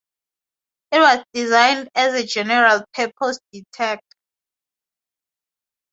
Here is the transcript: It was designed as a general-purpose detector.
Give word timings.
It 0.91 0.97
was 0.97 1.23
designed 1.31 1.89
as 1.93 2.15
a 2.15 2.25
general-purpose 2.25 3.37
detector. 3.53 4.17